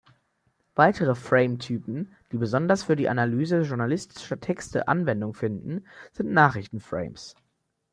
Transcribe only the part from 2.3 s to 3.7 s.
die besonders für die Analyse